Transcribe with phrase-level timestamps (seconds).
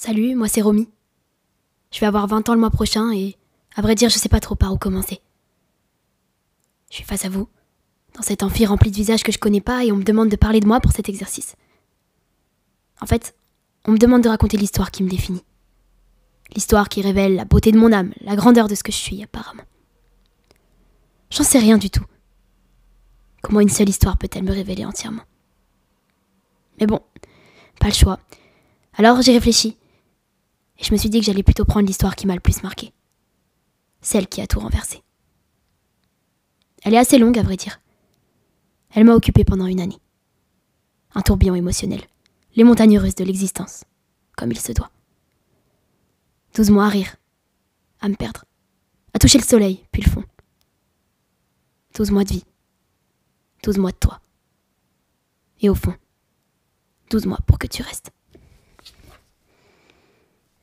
[0.00, 0.88] Salut, moi c'est Romy.
[1.90, 3.36] Je vais avoir 20 ans le mois prochain et,
[3.74, 5.20] à vrai dire, je sais pas trop par où commencer.
[6.88, 7.48] Je suis face à vous,
[8.14, 10.36] dans cet amphi rempli de visages que je connais pas et on me demande de
[10.36, 11.56] parler de moi pour cet exercice.
[13.00, 13.34] En fait,
[13.86, 15.42] on me demande de raconter l'histoire qui me définit.
[16.54, 19.24] L'histoire qui révèle la beauté de mon âme, la grandeur de ce que je suis,
[19.24, 19.64] apparemment.
[21.30, 22.04] J'en sais rien du tout.
[23.42, 25.24] Comment une seule histoire peut-elle me révéler entièrement?
[26.78, 27.00] Mais bon,
[27.80, 28.20] pas le choix.
[28.96, 29.76] Alors j'ai réfléchi.
[30.78, 32.92] Et je me suis dit que j'allais plutôt prendre l'histoire qui m'a le plus marqué.
[34.00, 35.02] Celle qui a tout renversé.
[36.82, 37.80] Elle est assez longue, à vrai dire.
[38.90, 39.98] Elle m'a occupée pendant une année.
[41.14, 42.02] Un tourbillon émotionnel.
[42.54, 43.84] Les montagnes russes de l'existence.
[44.36, 44.90] Comme il se doit.
[46.54, 47.16] Douze mois à rire.
[48.00, 48.44] À me perdre.
[49.14, 50.24] À toucher le soleil, puis le fond.
[51.94, 52.44] Douze mois de vie.
[53.64, 54.20] Douze mois de toi.
[55.60, 55.94] Et au fond,
[57.10, 58.12] douze mois pour que tu restes.